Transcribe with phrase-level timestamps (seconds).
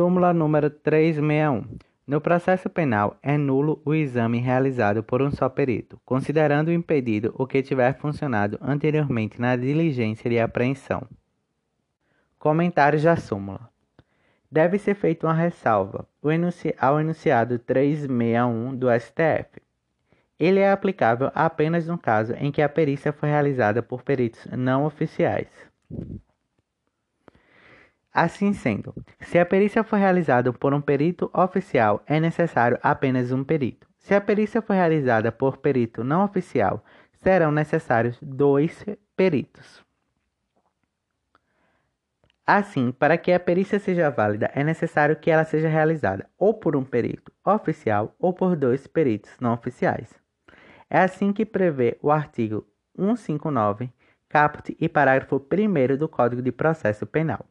[0.00, 1.76] Súmula número 361.
[2.06, 7.46] No processo penal, é nulo o exame realizado por um só perito, considerando impedido o
[7.46, 11.06] que tiver funcionado anteriormente na diligência de apreensão.
[12.38, 13.68] Comentários da súmula.
[14.50, 16.08] Deve ser feita uma ressalva
[16.78, 19.60] ao enunciado 361 do STF.
[20.38, 24.86] Ele é aplicável apenas no caso em que a perícia foi realizada por peritos não
[24.86, 25.48] oficiais.
[28.12, 33.44] Assim sendo, se a perícia for realizada por um perito oficial, é necessário apenas um
[33.44, 33.88] perito.
[33.98, 38.84] Se a perícia for realizada por perito não oficial, serão necessários dois
[39.16, 39.84] peritos.
[42.44, 46.74] Assim, para que a perícia seja válida, é necessário que ela seja realizada ou por
[46.74, 50.08] um perito oficial ou por dois peritos não oficiais.
[50.88, 53.88] É assim que prevê o artigo 159,
[54.28, 57.46] caput e parágrafo 1 do Código de Processo Penal.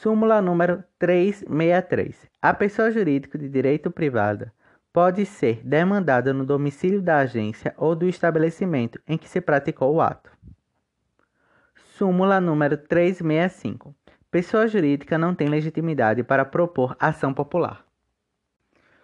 [0.00, 2.30] Súmula número 363.
[2.40, 4.48] A pessoa jurídica de direito privado
[4.92, 10.00] pode ser demandada no domicílio da agência ou do estabelecimento em que se praticou o
[10.00, 10.30] ato.
[11.96, 13.92] Súmula número 365.
[14.30, 17.84] Pessoa jurídica não tem legitimidade para propor ação popular.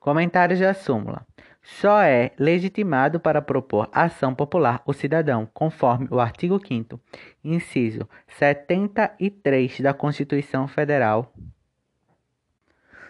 [0.00, 1.26] Comentários da súmula.
[1.62, 7.00] Só é legitimado para propor ação popular o cidadão, conforme o artigo 5
[7.44, 11.32] inciso 73 da Constituição Federal.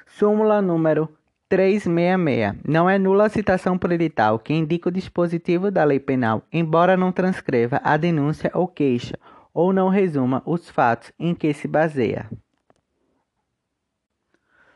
[0.06, 1.08] Súmula número
[1.48, 2.62] 366.
[2.66, 6.96] Não é nula a citação por edital que indica o dispositivo da lei penal, embora
[6.96, 9.18] não transcreva a denúncia ou queixa,
[9.54, 12.28] ou não resuma os fatos em que se baseia.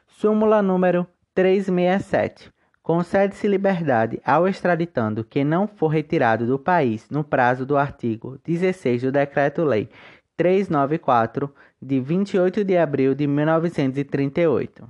[0.07, 2.53] Súmula número 367.
[2.83, 9.03] Concede-se liberdade ao extraditando que não for retirado do país no prazo do artigo 16
[9.03, 9.89] do Decreto-Lei
[10.37, 14.89] 394, de 28 de abril de 1938.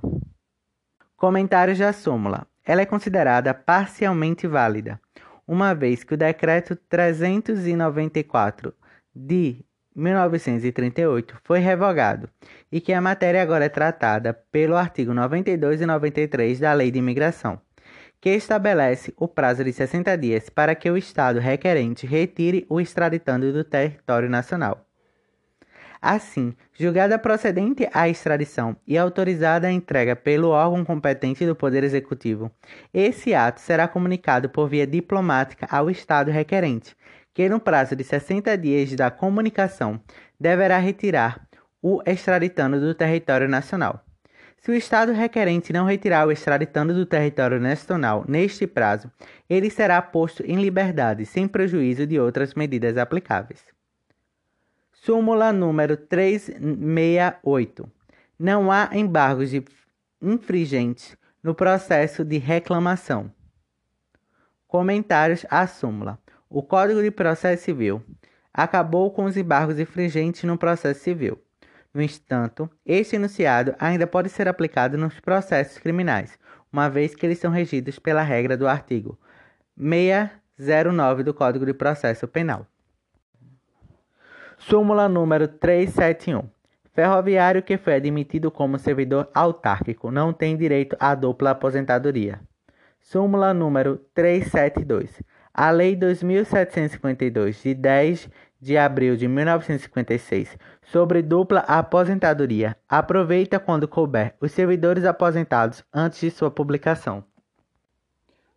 [1.15, 2.47] Comentários da súmula.
[2.65, 4.99] Ela é considerada parcialmente válida,
[5.47, 8.73] uma vez que o Decreto 394
[9.13, 9.63] de
[9.95, 12.27] 1938 foi revogado
[12.71, 16.97] e que a matéria agora é tratada pelo artigo 92 e 93 da Lei de
[16.97, 17.61] Imigração
[18.23, 23.51] que estabelece o prazo de 60 dias para que o Estado requerente retire o extraditando
[23.51, 24.87] do território nacional.
[26.01, 32.49] Assim, julgada procedente a extradição e autorizada a entrega pelo órgão competente do Poder Executivo,
[32.93, 36.95] esse ato será comunicado por via diplomática ao Estado requerente,
[37.33, 39.99] que no prazo de 60 dias da comunicação
[40.39, 41.45] deverá retirar
[41.81, 44.01] o extraditando do território nacional.
[44.63, 49.11] Se o Estado requerente não retirar o extraditando do território nacional neste prazo,
[49.49, 53.61] ele será posto em liberdade, sem prejuízo de outras medidas aplicáveis.
[54.93, 57.91] Súmula número 368.
[58.39, 59.51] Não há embargos
[60.21, 63.29] infringentes no processo de reclamação.
[64.65, 66.17] Comentários à súmula.
[66.49, 68.01] O Código de Processo Civil
[68.53, 71.42] acabou com os embargos infringentes no processo civil.
[71.93, 76.39] No entanto, este enunciado ainda pode ser aplicado nos processos criminais,
[76.71, 79.19] uma vez que eles são regidos pela regra do artigo
[79.77, 82.65] 609 do Código de Processo Penal.
[84.57, 86.49] Súmula número 371.
[86.93, 92.39] Ferroviário que foi admitido como servidor autárquico não tem direito à dupla aposentadoria.
[92.99, 95.21] Súmula número 372.
[95.53, 98.29] A Lei 2752, de 10
[98.63, 102.77] de abril de 1956 sobre dupla aposentadoria.
[102.87, 107.25] Aproveita quando couber os servidores aposentados antes de sua publicação.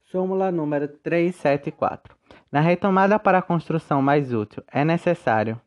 [0.05, 2.15] Súmula número 374.
[2.53, 5.61] Na retomada para a construção mais útil, é necessário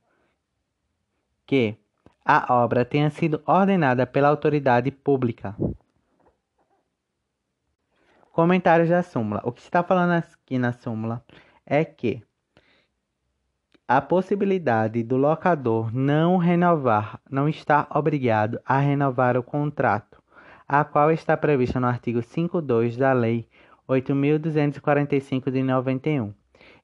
[1.46, 1.76] que
[2.24, 5.54] a obra tenha sido ordenada pela autoridade pública.
[8.32, 9.42] Comentários da súmula.
[9.44, 11.22] O que está falando aqui na súmula
[11.66, 12.24] é que
[13.90, 20.22] a possibilidade do locador não renovar, não está obrigado a renovar o contrato,
[20.68, 23.48] a qual está prevista no artigo 5.2 da Lei
[23.90, 26.32] 8.245 de 91.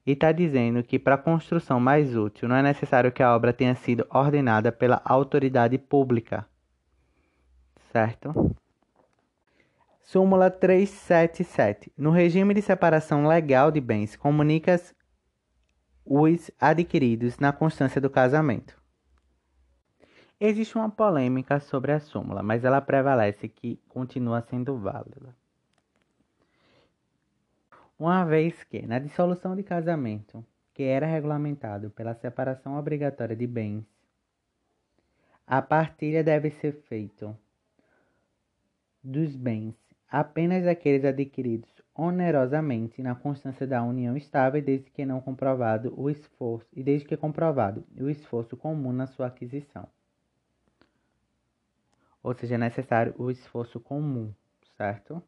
[0.04, 3.76] E está dizendo que para construção mais útil não é necessário que a obra tenha
[3.76, 6.44] sido ordenada pela autoridade pública.
[7.92, 8.56] Certo?
[10.02, 11.92] Súmula 377.
[11.96, 14.76] No regime de separação legal de bens, comunica
[16.06, 18.80] os adquiridos na constância do casamento.
[20.38, 25.34] Existe uma polêmica sobre a súmula, mas ela prevalece que continua sendo válida.
[27.98, 33.84] Uma vez que, na dissolução de casamento, que era regulamentado pela separação obrigatória de bens,
[35.46, 37.36] a partilha deve ser feita
[39.02, 39.74] dos bens
[40.08, 46.68] apenas aqueles adquiridos onerosamente na constância da união estável desde que não comprovado o esforço
[46.72, 49.88] e desde que comprovado o esforço comum na sua aquisição.
[52.22, 54.32] Ou seja, é necessário o esforço comum,
[54.76, 55.22] certo?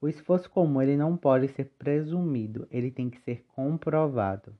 [0.00, 4.54] O esforço comum ele não pode ser presumido, ele tem que ser comprovado.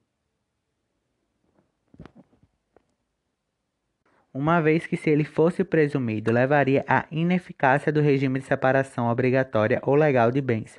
[4.35, 9.81] Uma vez que se ele fosse presumido, levaria à ineficácia do regime de separação obrigatória
[9.83, 10.79] ou legal de bens,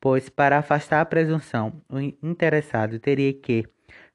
[0.00, 3.64] pois para afastar a presunção, o interessado teria que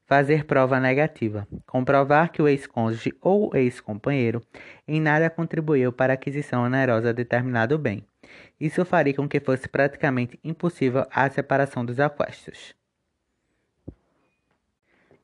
[0.06, 4.42] fazer prova negativa, comprovar que o ex-cônjuge ou ex-companheiro
[4.86, 8.04] em nada contribuiu para a aquisição onerosa de determinado bem.
[8.60, 12.74] Isso faria com que fosse praticamente impossível a separação dos aquestos.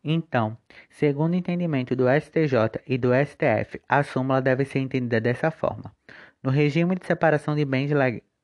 [0.02, 0.56] Então,
[0.88, 5.94] segundo o entendimento do STJ e do STF, a súmula deve ser entendida dessa forma.
[6.42, 7.90] No regime de separação de bens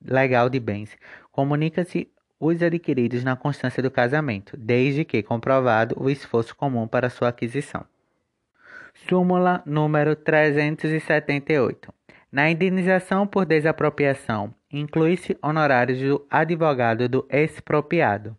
[0.03, 0.97] legal de bens,
[1.31, 2.09] comunica-se
[2.39, 7.85] os adquiridos na constância do casamento, desde que comprovado o esforço comum para sua aquisição.
[9.07, 11.93] Súmula número 378.
[12.31, 18.35] Na indenização por desapropriação, inclui-se honorários do advogado do expropriado.